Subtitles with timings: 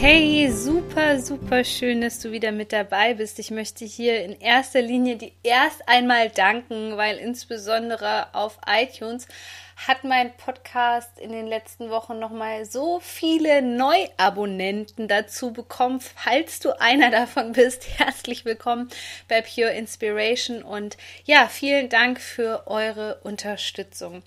[0.00, 3.40] Hey, super, super schön, dass du wieder mit dabei bist.
[3.40, 9.26] Ich möchte hier in erster Linie dir erst einmal danken, weil insbesondere auf iTunes
[9.88, 16.00] hat mein Podcast in den letzten Wochen nochmal so viele Neuabonnenten dazu bekommen.
[16.00, 18.90] Falls du einer davon bist, herzlich willkommen
[19.26, 24.22] bei Pure Inspiration und ja, vielen Dank für eure Unterstützung.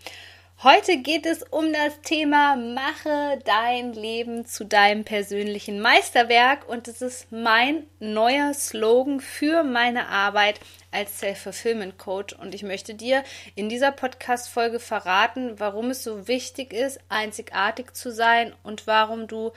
[0.64, 7.02] Heute geht es um das Thema Mache dein Leben zu deinem persönlichen Meisterwerk und es
[7.02, 10.60] ist mein neuer Slogan für meine Arbeit
[10.92, 13.24] als Self-Fulfillment Coach und ich möchte dir
[13.56, 19.26] in dieser Podcast Folge verraten, warum es so wichtig ist, einzigartig zu sein und warum
[19.26, 19.54] du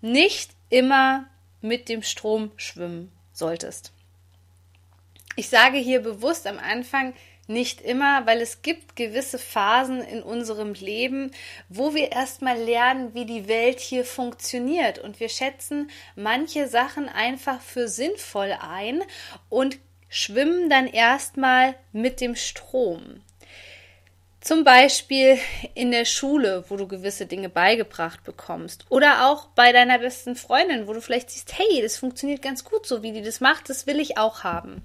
[0.00, 1.26] nicht immer
[1.60, 3.92] mit dem Strom schwimmen solltest.
[5.36, 7.14] Ich sage hier bewusst am Anfang,
[7.46, 11.30] nicht immer, weil es gibt gewisse Phasen in unserem Leben,
[11.68, 17.60] wo wir erstmal lernen, wie die Welt hier funktioniert und wir schätzen manche Sachen einfach
[17.60, 19.02] für sinnvoll ein
[19.48, 19.78] und
[20.08, 23.20] schwimmen dann erstmal mit dem Strom.
[24.40, 25.38] Zum Beispiel
[25.74, 28.84] in der Schule, wo du gewisse Dinge beigebracht bekommst.
[28.90, 32.86] Oder auch bei deiner besten Freundin, wo du vielleicht siehst, hey, das funktioniert ganz gut
[32.86, 34.82] so, wie die das macht, das will ich auch haben.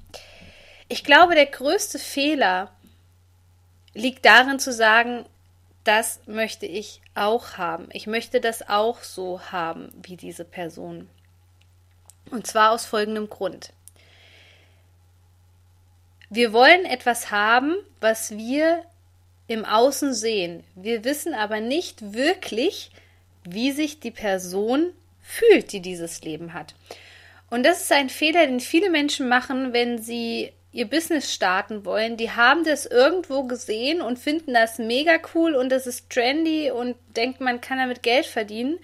[0.90, 2.72] Ich glaube, der größte Fehler
[3.94, 5.26] liegt darin zu sagen,
[5.84, 7.90] das möchte ich auch haben.
[7.94, 11.08] Ich möchte das auch so haben wie diese Person.
[12.32, 13.72] Und zwar aus folgendem Grund.
[16.32, 18.84] Wir wollen etwas haben, was wir
[19.48, 20.64] im Außen sehen.
[20.76, 22.92] Wir wissen aber nicht wirklich,
[23.44, 26.76] wie sich die Person fühlt, die dieses Leben hat.
[27.50, 32.18] Und das ist ein Fehler, den viele Menschen machen, wenn sie ihr Business starten wollen,
[32.18, 36.96] die haben das irgendwo gesehen und finden das mega cool und das ist trendy und
[37.16, 38.80] denken, man kann damit Geld verdienen.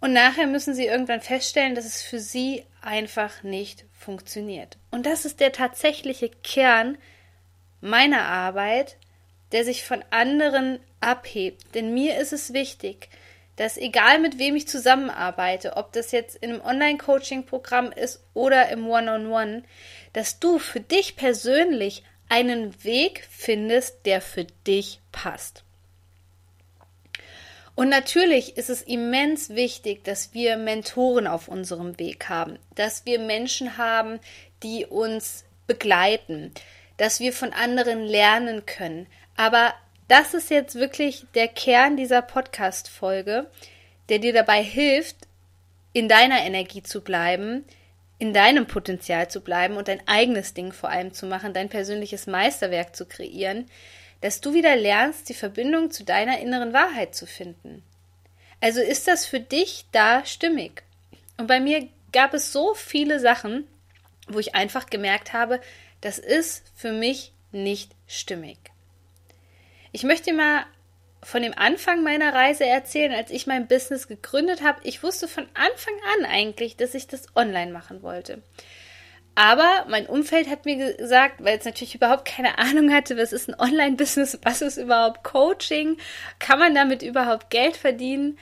[0.00, 4.76] Und nachher müssen sie irgendwann feststellen, dass es für sie einfach nicht funktioniert.
[4.90, 6.98] Und das ist der tatsächliche Kern
[7.80, 8.96] meiner Arbeit,
[9.52, 11.74] der sich von anderen abhebt.
[11.74, 13.08] Denn mir ist es wichtig,
[13.56, 18.86] dass egal mit wem ich zusammenarbeite, ob das jetzt in einem Online-Coaching-Programm ist oder im
[18.88, 19.62] One-on-One, -on -One,
[20.14, 25.62] dass du für dich persönlich einen Weg findest, der für dich passt.
[27.74, 33.18] Und natürlich ist es immens wichtig, dass wir Mentoren auf unserem Weg haben, dass wir
[33.18, 34.20] Menschen haben,
[34.62, 36.52] die uns begleiten,
[36.96, 39.08] dass wir von anderen lernen können.
[39.36, 39.74] Aber
[40.06, 43.50] das ist jetzt wirklich der Kern dieser Podcast-Folge,
[44.08, 45.16] der dir dabei hilft,
[45.92, 47.64] in deiner Energie zu bleiben,
[48.18, 52.26] in deinem Potenzial zu bleiben und dein eigenes Ding vor allem zu machen, dein persönliches
[52.26, 53.66] Meisterwerk zu kreieren,
[54.20, 57.82] dass du wieder lernst, die Verbindung zu deiner inneren Wahrheit zu finden.
[58.60, 60.82] Also ist das für dich da stimmig?
[61.36, 63.66] Und bei mir gab es so viele Sachen,
[64.28, 65.60] wo ich einfach gemerkt habe,
[66.00, 68.58] das ist für mich nicht stimmig.
[69.92, 70.64] Ich möchte mal
[71.24, 74.80] von dem Anfang meiner Reise erzählen, als ich mein Business gegründet habe.
[74.84, 78.42] Ich wusste von Anfang an eigentlich, dass ich das online machen wollte.
[79.34, 83.48] Aber mein Umfeld hat mir gesagt, weil es natürlich überhaupt keine Ahnung hatte, was ist
[83.48, 85.96] ein Online-Business, was ist überhaupt Coaching,
[86.38, 88.38] kann man damit überhaupt Geld verdienen,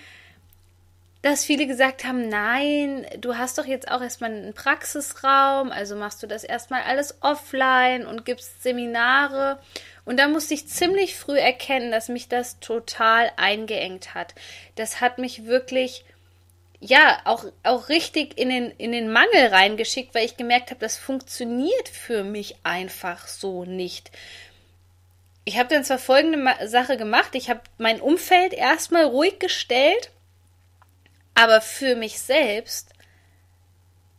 [1.23, 6.21] dass viele gesagt haben, nein, du hast doch jetzt auch erstmal einen Praxisraum, also machst
[6.23, 9.61] du das erstmal alles offline und gibst Seminare.
[10.05, 14.35] Und da musste ich ziemlich früh erkennen, dass mich das total eingeengt hat.
[14.75, 16.05] Das hat mich wirklich,
[16.81, 20.97] ja, auch, auch richtig in den, in den Mangel reingeschickt, weil ich gemerkt habe, das
[20.97, 24.11] funktioniert für mich einfach so nicht.
[25.45, 27.37] Ich habe dann zwar folgende Sache gemacht.
[27.37, 30.11] Ich habe mein Umfeld erstmal ruhig gestellt,
[31.35, 32.91] aber für mich selbst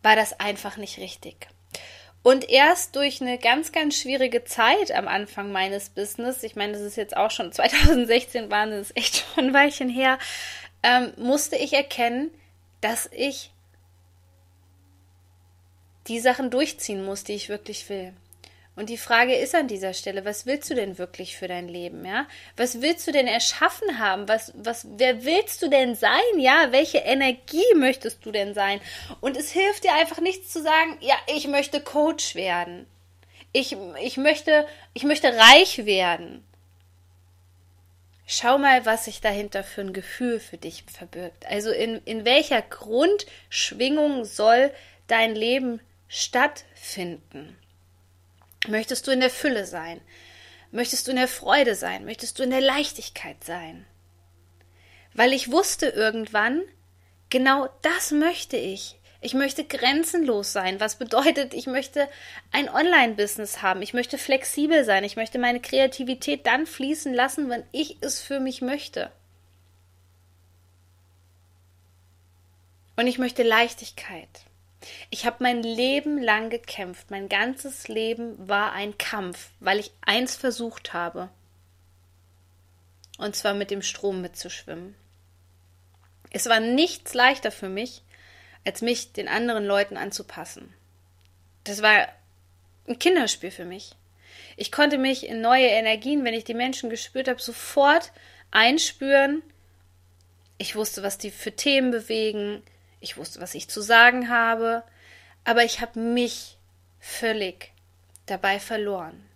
[0.01, 1.47] war das einfach nicht richtig.
[2.23, 6.81] Und erst durch eine ganz, ganz schwierige Zeit am Anfang meines Business, ich meine, das
[6.81, 10.17] ist jetzt auch schon 2016 waren das echt schon ein Weilchen her,
[10.83, 12.31] ähm, musste ich erkennen,
[12.81, 13.51] dass ich
[16.07, 18.13] die Sachen durchziehen muss, die ich wirklich will.
[18.75, 22.03] Und die Frage ist an dieser Stelle, was willst du denn wirklich für dein Leben,
[22.05, 22.25] ja?
[22.57, 24.27] Was willst du denn erschaffen haben?
[24.27, 26.71] Was, was, wer willst du denn sein, ja?
[26.71, 28.81] Welche Energie möchtest du denn sein?
[29.21, 32.87] Und es hilft dir einfach nichts zu sagen, ja, ich möchte Coach werden.
[33.51, 34.65] Ich, ich möchte,
[34.95, 36.43] ich möchte reich werden.
[38.25, 41.45] Schau mal, was sich dahinter für ein Gefühl für dich verbirgt.
[41.45, 44.71] Also in, in welcher Grundschwingung soll
[45.07, 47.55] dein Leben stattfinden?
[48.67, 50.01] Möchtest du in der Fülle sein?
[50.71, 52.05] Möchtest du in der Freude sein?
[52.05, 53.85] Möchtest du in der Leichtigkeit sein?
[55.13, 56.61] Weil ich wusste irgendwann,
[57.29, 58.99] genau das möchte ich.
[59.21, 62.09] Ich möchte grenzenlos sein, was bedeutet, ich möchte
[62.51, 67.63] ein Online-Business haben, ich möchte flexibel sein, ich möchte meine Kreativität dann fließen lassen, wenn
[67.71, 69.11] ich es für mich möchte.
[72.97, 74.27] Und ich möchte Leichtigkeit.
[75.09, 77.11] Ich habe mein Leben lang gekämpft.
[77.11, 81.29] Mein ganzes Leben war ein Kampf, weil ich eins versucht habe.
[83.17, 84.95] Und zwar mit dem Strom mitzuschwimmen.
[86.31, 88.01] Es war nichts leichter für mich,
[88.65, 90.73] als mich den anderen Leuten anzupassen.
[91.63, 92.07] Das war
[92.87, 93.91] ein Kinderspiel für mich.
[94.57, 98.11] Ich konnte mich in neue Energien, wenn ich die Menschen gespürt habe, sofort
[98.51, 99.41] einspüren.
[100.57, 102.63] Ich wusste, was die für Themen bewegen.
[103.03, 104.81] Ich wusste, was ich zu sagen habe,
[105.43, 106.57] aber ich habe mich
[107.01, 107.73] völlig
[108.27, 109.29] dabei verloren.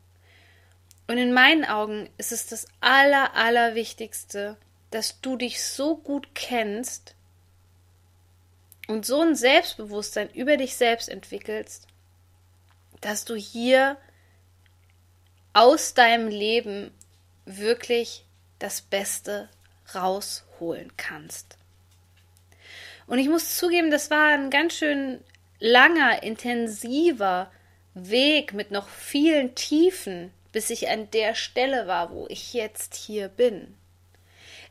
[1.08, 4.56] Und in meinen Augen ist es das Aller, Allerwichtigste,
[4.90, 7.14] dass du dich so gut kennst
[8.88, 11.88] und so ein Selbstbewusstsein über dich selbst entwickelst,
[13.02, 13.98] dass du hier
[15.52, 16.92] aus deinem Leben
[17.44, 18.24] wirklich
[18.60, 19.50] das Beste
[19.94, 21.58] rausholen kannst.
[23.08, 25.20] Und ich muss zugeben, das war ein ganz schön
[25.60, 27.50] langer, intensiver
[27.94, 33.30] Weg mit noch vielen Tiefen, bis ich an der Stelle war, wo ich jetzt hier
[33.30, 33.76] bin.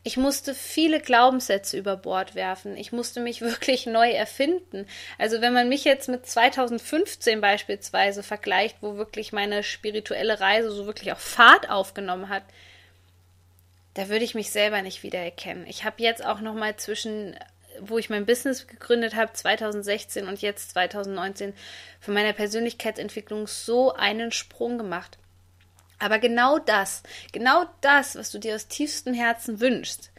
[0.07, 2.77] Ich musste viele Glaubenssätze über Bord werfen.
[2.77, 4.87] Ich musste mich wirklich neu erfinden.
[5.19, 10.87] Also wenn man mich jetzt mit 2015 beispielsweise vergleicht, wo wirklich meine spirituelle Reise so
[10.87, 12.45] wirklich auch Fahrt aufgenommen hat,
[13.95, 15.67] da würde ich mich selber nicht wiedererkennen.
[15.67, 17.35] Ich habe jetzt auch noch mal zwischen
[17.81, 21.55] wo ich mein Business gegründet habe, 2016 und jetzt 2019,
[22.01, 25.19] für meine Persönlichkeitsentwicklung so einen Sprung gemacht.
[25.99, 27.03] Aber genau das,
[27.33, 30.11] genau das, was du dir aus tiefstem Herzen wünschst,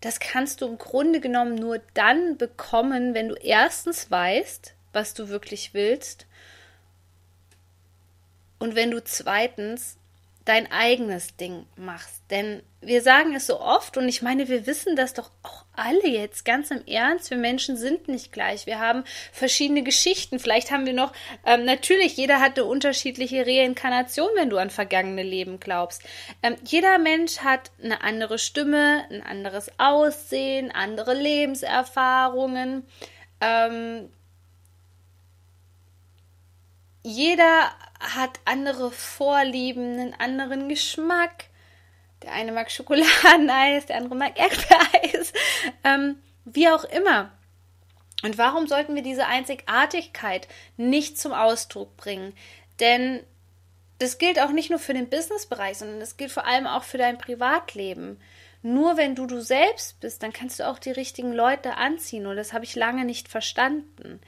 [0.00, 5.28] das kannst du im Grunde genommen nur dann bekommen, wenn du erstens weißt, was du
[5.28, 6.26] wirklich willst
[8.58, 9.97] und wenn du zweitens
[10.48, 12.22] dein eigenes Ding machst.
[12.30, 16.08] Denn wir sagen es so oft und ich meine, wir wissen das doch auch alle
[16.08, 17.30] jetzt ganz im Ernst.
[17.30, 18.64] Wir Menschen sind nicht gleich.
[18.66, 20.38] Wir haben verschiedene Geschichten.
[20.38, 21.12] Vielleicht haben wir noch,
[21.44, 26.02] ähm, natürlich, jeder hat eine unterschiedliche Reinkarnation, wenn du an vergangene Leben glaubst.
[26.42, 32.86] Ähm, jeder Mensch hat eine andere Stimme, ein anderes Aussehen, andere Lebenserfahrungen.
[33.40, 34.08] Ähm,
[37.08, 37.70] jeder
[38.00, 41.46] hat andere Vorlieben, einen anderen Geschmack.
[42.22, 45.32] Der eine mag Schokoladeneis, der andere mag Erdbeereis,
[45.84, 47.32] ähm, wie auch immer.
[48.22, 52.34] Und warum sollten wir diese Einzigartigkeit nicht zum Ausdruck bringen?
[52.78, 53.20] Denn
[53.98, 56.98] das gilt auch nicht nur für den Businessbereich, sondern das gilt vor allem auch für
[56.98, 58.20] dein Privatleben.
[58.60, 62.26] Nur wenn du du selbst bist, dann kannst du auch die richtigen Leute anziehen.
[62.26, 64.20] Und das habe ich lange nicht verstanden.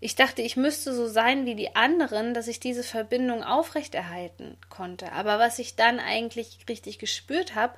[0.00, 5.12] Ich dachte, ich müsste so sein wie die anderen, dass ich diese Verbindung aufrechterhalten konnte.
[5.12, 7.74] Aber was ich dann eigentlich richtig gespürt habe,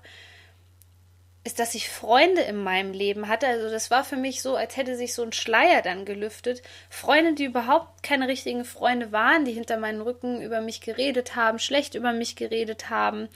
[1.45, 3.49] ist, dass ich Freunde in meinem Leben hatte.
[3.49, 6.63] Also das war für mich so, als hätte sich so ein Schleier dann gelüftet.
[6.89, 11.59] Freunde, die überhaupt keine richtigen Freunde waren, die hinter meinen Rücken über mich geredet haben,
[11.59, 13.29] schlecht über mich geredet haben.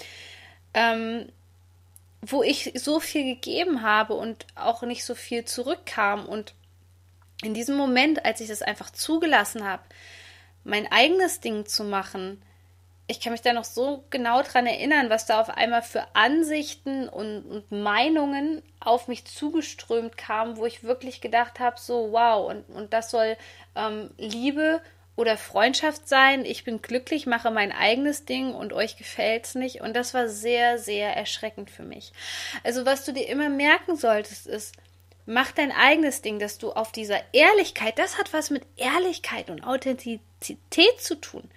[0.75, 1.33] Ähm,
[2.23, 6.27] wo ich so viel gegeben habe und auch nicht so viel zurückkam.
[6.27, 6.55] Und
[7.43, 9.83] in diesem Moment, als ich das einfach zugelassen habe,
[10.65, 12.43] mein eigenes Ding zu machen,
[13.09, 17.09] ich kann mich da noch so genau dran erinnern, was da auf einmal für Ansichten
[17.09, 22.69] und, und Meinungen auf mich zugeströmt kam, wo ich wirklich gedacht habe, so wow, und,
[22.69, 23.37] und das soll
[23.77, 24.81] ähm, Liebe
[25.15, 26.45] oder Freundschaft sein.
[26.45, 29.81] Ich bin glücklich, mache mein eigenes Ding und euch gefällt's nicht.
[29.81, 32.13] Und das war sehr, sehr erschreckend für mich.
[32.65, 34.75] Also was du dir immer merken solltest, ist,
[35.27, 39.65] mach dein eigenes Ding, dass du auf dieser Ehrlichkeit, das hat was mit Ehrlichkeit und
[39.65, 41.51] Authentizität zu tun,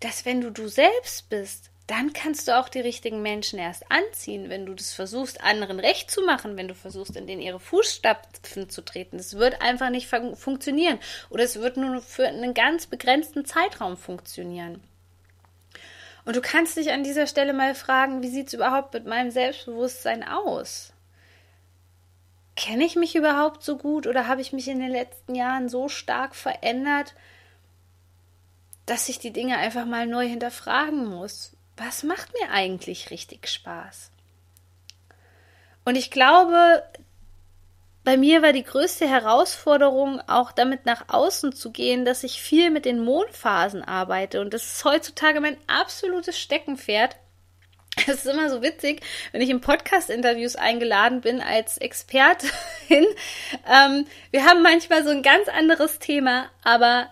[0.00, 4.48] dass wenn du du selbst bist, dann kannst du auch die richtigen Menschen erst anziehen,
[4.48, 8.70] wenn du das versuchst, anderen recht zu machen, wenn du versuchst, in den ihre Fußstapfen
[8.70, 9.18] zu treten.
[9.18, 10.98] Das wird einfach nicht fun funktionieren.
[11.28, 14.82] Oder es wird nur für einen ganz begrenzten Zeitraum funktionieren.
[16.24, 19.30] Und du kannst dich an dieser Stelle mal fragen, wie sieht es überhaupt mit meinem
[19.30, 20.93] Selbstbewusstsein aus?
[22.56, 25.88] Kenne ich mich überhaupt so gut oder habe ich mich in den letzten Jahren so
[25.88, 27.14] stark verändert,
[28.86, 31.56] dass ich die Dinge einfach mal neu hinterfragen muss?
[31.76, 34.12] Was macht mir eigentlich richtig Spaß?
[35.84, 36.84] Und ich glaube,
[38.04, 42.70] bei mir war die größte Herausforderung, auch damit nach außen zu gehen, dass ich viel
[42.70, 44.42] mit den Mondphasen arbeite.
[44.42, 47.16] Und das ist heutzutage mein absolutes Steckenpferd.
[48.06, 49.00] Es ist immer so witzig,
[49.32, 52.50] wenn ich in Podcast-Interviews eingeladen bin als Expertin.
[52.90, 57.08] ähm, wir haben manchmal so ein ganz anderes Thema, aber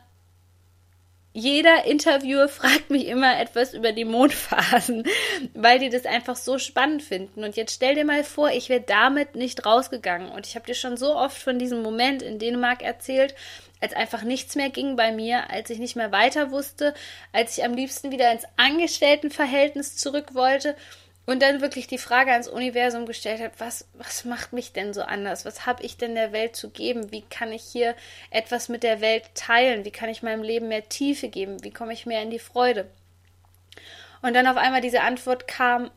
[1.35, 5.05] jeder Interviewer fragt mich immer etwas über die Mondphasen,
[5.55, 7.43] weil die das einfach so spannend finden.
[7.43, 10.31] Und jetzt stell dir mal vor, ich wäre damit nicht rausgegangen.
[10.31, 13.35] Und ich habe dir schon so oft von diesem Moment in Dänemark erzählt,
[13.81, 16.95] als einfach nichts mehr ging bei mir, als ich nicht mehr weiter wusste,
[17.33, 20.77] als ich am liebsten wieder ins Angestelltenverhältnis zurück wollte
[21.25, 25.02] und dann wirklich die Frage ans Universum gestellt habe, was, was macht mich denn so
[25.02, 25.45] anders?
[25.45, 27.12] Was habe ich denn der Welt zu geben?
[27.12, 27.95] Wie kann ich hier
[28.31, 29.85] etwas mit der Welt teilen?
[29.85, 31.62] Wie kann ich meinem Leben mehr Tiefe geben?
[31.62, 32.91] Wie komme ich mehr in die Freude?
[34.21, 35.91] Und dann auf einmal diese Antwort kam,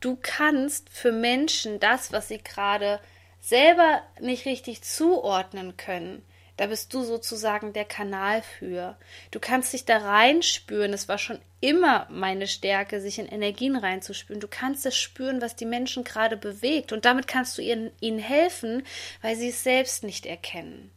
[0.00, 3.00] du kannst für Menschen das, was sie gerade
[3.40, 6.24] selber nicht richtig zuordnen können,
[6.56, 8.96] da bist du sozusagen der Kanal für.
[9.30, 10.92] Du kannst dich da reinspüren.
[10.92, 14.40] Es war schon immer meine Stärke, sich in Energien reinzuspüren.
[14.40, 16.92] Du kannst es spüren, was die Menschen gerade bewegt.
[16.92, 18.84] Und damit kannst du ihnen, ihnen helfen,
[19.22, 20.90] weil sie es selbst nicht erkennen.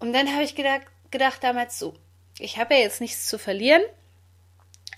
[0.00, 1.94] Und dann habe ich gedacht, gedacht damals so,
[2.38, 3.82] ich habe ja jetzt nichts zu verlieren.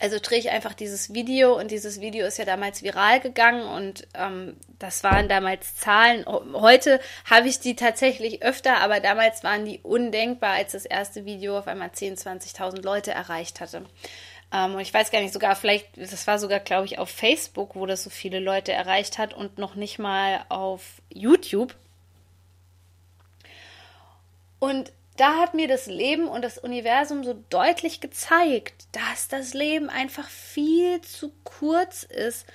[0.00, 4.06] Also drehe ich einfach dieses Video und dieses Video ist ja damals viral gegangen und
[4.14, 6.26] ähm, das waren damals Zahlen.
[6.26, 11.58] Heute habe ich die tatsächlich öfter, aber damals waren die undenkbar, als das erste Video
[11.58, 13.84] auf einmal 10.000, 20.000 Leute erreicht hatte.
[14.52, 17.74] Ähm, und ich weiß gar nicht, sogar vielleicht, das war sogar, glaube ich, auf Facebook,
[17.74, 21.74] wo das so viele Leute erreicht hat und noch nicht mal auf YouTube.
[24.58, 29.88] Und da hat mir das Leben und das Universum so deutlich gezeigt, dass das Leben
[29.88, 32.46] einfach viel zu kurz ist,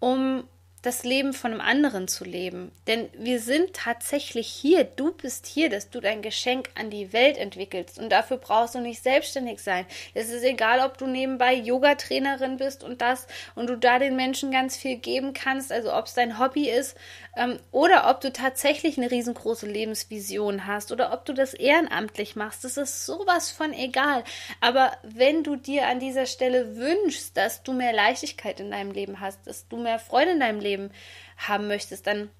[0.00, 0.48] um
[0.86, 2.70] das Leben von einem anderen zu leben.
[2.86, 4.84] Denn wir sind tatsächlich hier.
[4.84, 7.98] Du bist hier, dass du dein Geschenk an die Welt entwickelst.
[7.98, 9.84] Und dafür brauchst du nicht selbstständig sein.
[10.14, 13.26] Es ist egal, ob du nebenbei Yoga-Trainerin bist und das
[13.56, 15.72] und du da den Menschen ganz viel geben kannst.
[15.72, 16.96] Also ob es dein Hobby ist
[17.36, 22.62] ähm, oder ob du tatsächlich eine riesengroße Lebensvision hast oder ob du das ehrenamtlich machst.
[22.62, 24.22] Das ist sowas von egal.
[24.60, 29.18] Aber wenn du dir an dieser Stelle wünschst, dass du mehr Leichtigkeit in deinem Leben
[29.18, 30.90] hast, dass du mehr Freude in deinem Leben Leben
[31.36, 32.30] haben möchtest, dann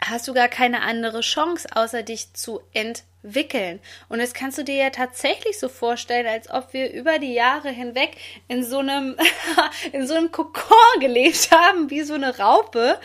[0.00, 3.80] hast du gar keine andere Chance, außer dich zu entwickeln.
[4.08, 7.70] Und das kannst du dir ja tatsächlich so vorstellen, als ob wir über die Jahre
[7.70, 8.16] hinweg
[8.48, 9.16] in so einem,
[9.92, 12.98] in so einem Kokon gelebt haben, wie so eine Raupe.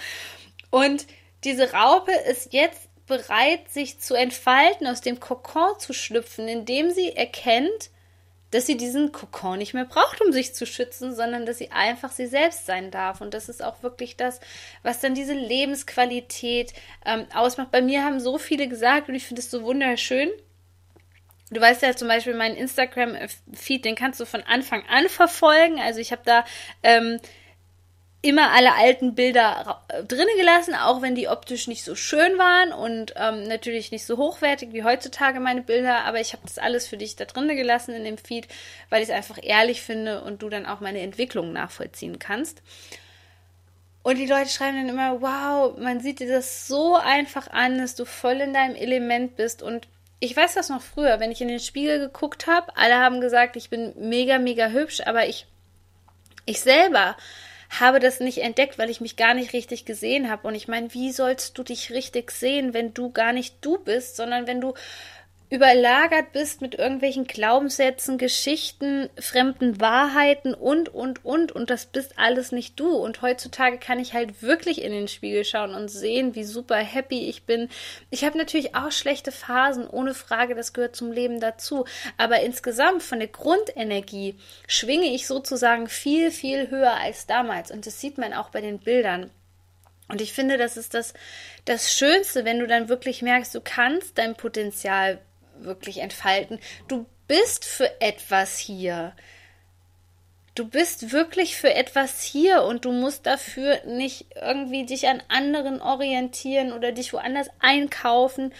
[0.71, 1.05] Und
[1.43, 7.15] diese Raupe ist jetzt bereit, sich zu entfalten, aus dem Kokon zu schlüpfen, indem sie
[7.15, 7.89] erkennt,
[8.51, 12.11] dass sie diesen Kokon nicht mehr braucht, um sich zu schützen, sondern dass sie einfach
[12.11, 13.21] sie selbst sein darf.
[13.21, 14.39] Und das ist auch wirklich das,
[14.81, 16.73] was dann diese Lebensqualität
[17.05, 17.71] ähm, ausmacht.
[17.71, 20.29] Bei mir haben so viele gesagt, und ich finde es so wunderschön.
[21.51, 25.79] Du weißt ja zum Beispiel meinen Instagram-Feed, den kannst du von Anfang an verfolgen.
[25.79, 26.45] Also ich habe da
[26.83, 27.19] ähm,
[28.21, 33.13] immer alle alten Bilder drinnen gelassen, auch wenn die optisch nicht so schön waren und
[33.15, 36.97] ähm, natürlich nicht so hochwertig wie heutzutage meine Bilder, aber ich habe das alles für
[36.97, 38.47] dich da drinnen gelassen in dem Feed,
[38.89, 42.61] weil ich es einfach ehrlich finde und du dann auch meine Entwicklung nachvollziehen kannst.
[44.03, 47.95] Und die Leute schreiben dann immer, wow, man sieht dir das so einfach an, dass
[47.95, 49.87] du voll in deinem Element bist und
[50.21, 53.55] ich weiß das noch früher, wenn ich in den Spiegel geguckt habe, alle haben gesagt,
[53.55, 55.45] ich bin mega, mega hübsch, aber ich,
[56.45, 57.15] ich selber
[57.69, 60.47] habe das nicht entdeckt, weil ich mich gar nicht richtig gesehen habe.
[60.47, 64.15] Und ich meine, wie sollst du dich richtig sehen, wenn du gar nicht du bist,
[64.15, 64.73] sondern wenn du
[65.49, 71.51] überlagert bist mit irgendwelchen Glaubenssätzen, Geschichten, fremden Wahrheiten und, und, und.
[71.51, 72.89] Und das bist alles nicht du.
[72.91, 77.27] Und heutzutage kann ich halt wirklich in den Spiegel schauen und sehen, wie super happy
[77.27, 77.69] ich bin.
[78.11, 81.85] Ich habe natürlich auch schlechte Phasen, ohne Frage, das gehört zum Leben dazu.
[82.17, 84.35] Aber insgesamt von der Grundenergie
[84.67, 87.71] schwinge ich sozusagen viel, viel höher als damals.
[87.71, 89.31] Und das sieht man auch bei den Bildern.
[90.09, 91.13] Und ich finde, das ist das,
[91.65, 95.19] das Schönste, wenn du dann wirklich merkst, du kannst dein Potenzial
[95.63, 96.59] wirklich entfalten.
[96.87, 99.13] Du bist für etwas hier.
[100.55, 105.81] Du bist wirklich für etwas hier und du musst dafür nicht irgendwie dich an anderen
[105.81, 108.53] orientieren oder dich woanders einkaufen.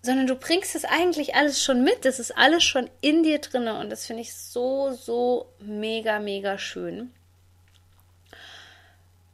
[0.00, 2.04] sondern du bringst es eigentlich alles schon mit.
[2.04, 6.56] Das ist alles schon in dir drin und das finde ich so, so mega, mega
[6.56, 7.12] schön.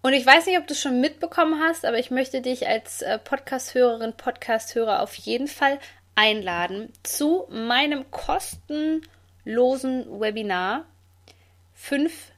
[0.05, 3.00] Und ich weiß nicht, ob du es schon mitbekommen hast, aber ich möchte dich als
[3.00, 5.79] äh, Podcast-Hörerin, Podcast-Hörer auf jeden Fall
[6.14, 9.02] einladen zu meinem kostenlosen
[10.21, 10.85] Webinar.
[11.75, 12.33] Fünf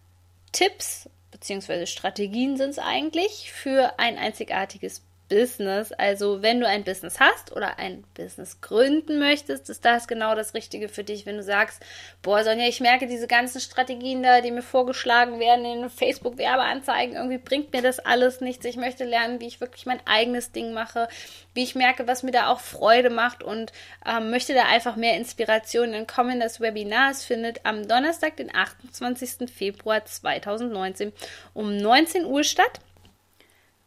[0.52, 1.86] Tipps bzw.
[1.86, 5.92] Strategien sind es eigentlich für ein einzigartiges Business.
[5.92, 10.54] Also wenn du ein Business hast oder ein Business gründen möchtest, ist das genau das
[10.54, 11.26] Richtige für dich.
[11.26, 11.82] Wenn du sagst,
[12.22, 17.38] boah Sonja, ich merke diese ganzen Strategien da, die mir vorgeschlagen werden in Facebook-Werbeanzeigen, irgendwie
[17.38, 18.64] bringt mir das alles nichts.
[18.64, 21.08] Ich möchte lernen, wie ich wirklich mein eigenes Ding mache,
[21.54, 23.72] wie ich merke, was mir da auch Freude macht und
[24.06, 25.92] ähm, möchte da einfach mehr Inspiration.
[25.92, 27.10] Dann komm in das Webinar.
[27.10, 29.50] Es findet am Donnerstag, den 28.
[29.50, 31.12] Februar 2019
[31.54, 32.80] um 19 Uhr statt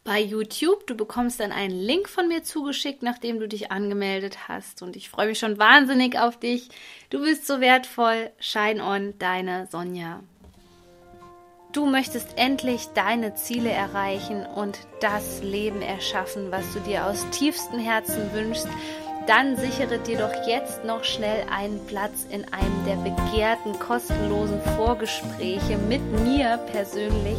[0.10, 0.88] bei YouTube.
[0.88, 4.82] Du bekommst dann einen Link von mir zugeschickt, nachdem du dich angemeldet hast.
[4.82, 6.70] Und ich freue mich schon wahnsinnig auf dich.
[7.12, 8.32] Du bist so wertvoll.
[8.40, 10.22] Shine on, deine Sonja.
[11.74, 17.78] Du möchtest endlich deine Ziele erreichen und das Leben erschaffen, was du dir aus tiefstem
[17.78, 18.68] Herzen wünschst
[19.28, 25.78] dann sichere dir doch jetzt noch schnell einen Platz in einem der begehrten kostenlosen Vorgespräche
[25.78, 27.38] mit mir persönlich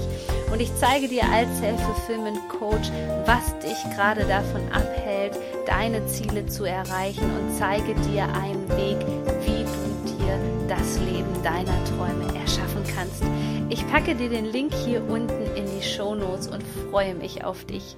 [0.52, 2.90] und ich zeige dir als Self-Fulfillment Coach,
[3.24, 8.98] was dich gerade davon abhält, deine Ziele zu erreichen und zeige dir einen Weg,
[9.44, 13.22] wie du dir das Leben deiner Träume erschaffen kannst.
[13.68, 17.64] Ich packe dir den Link hier unten in die Show Notes und freue mich auf
[17.64, 17.96] dich.